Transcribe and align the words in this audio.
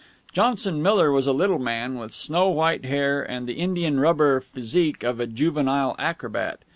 Johnson 0.33 0.81
Miller 0.81 1.11
was 1.11 1.27
a 1.27 1.31
little 1.31 1.59
man 1.59 1.99
with 1.99 2.11
snow 2.11 2.49
white 2.49 2.85
hair 2.85 3.21
and 3.21 3.45
the 3.47 3.53
india 3.59 3.91
rubber 3.91 4.39
physique 4.41 5.03
of 5.03 5.19
a 5.19 5.27
juvenile 5.27 5.95
acrobat. 5.99 6.61